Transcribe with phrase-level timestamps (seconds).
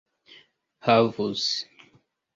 [0.87, 1.47] havus